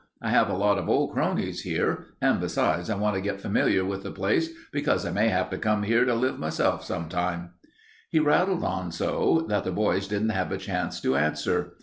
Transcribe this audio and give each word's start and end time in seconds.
I 0.19 0.31
have 0.31 0.49
a 0.49 0.57
lot 0.57 0.79
of 0.79 0.89
old 0.89 1.13
cronies 1.13 1.61
here, 1.61 2.07
and 2.19 2.39
besides, 2.39 2.89
I 2.89 2.95
want 2.95 3.13
to 3.13 3.21
get 3.21 3.39
familiar 3.39 3.85
with 3.85 4.01
the 4.01 4.09
place 4.09 4.49
because 4.71 5.05
I 5.05 5.11
may 5.11 5.27
have 5.27 5.51
to 5.51 5.59
come 5.59 5.83
here 5.83 6.05
to 6.05 6.15
live 6.15 6.39
myself 6.39 6.83
sometime." 6.83 7.51
He 8.09 8.17
rattled 8.19 8.63
on 8.63 8.91
so 8.91 9.45
that 9.49 9.63
the 9.63 9.69
boys 9.71 10.07
didn't 10.07 10.29
have 10.29 10.51
a 10.51 10.57
chance 10.57 10.99
to 11.01 11.15
answer. 11.17 11.73